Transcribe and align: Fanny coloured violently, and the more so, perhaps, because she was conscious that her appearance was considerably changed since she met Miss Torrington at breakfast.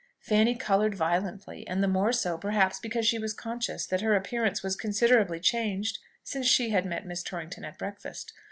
Fanny 0.19 0.55
coloured 0.55 0.95
violently, 0.95 1.63
and 1.67 1.83
the 1.83 1.87
more 1.87 2.11
so, 2.11 2.35
perhaps, 2.35 2.79
because 2.79 3.05
she 3.05 3.19
was 3.19 3.35
conscious 3.35 3.85
that 3.85 4.01
her 4.01 4.15
appearance 4.15 4.63
was 4.63 4.75
considerably 4.75 5.39
changed 5.39 5.99
since 6.23 6.47
she 6.47 6.71
met 6.81 7.05
Miss 7.05 7.21
Torrington 7.21 7.63
at 7.63 7.77
breakfast. 7.77 8.33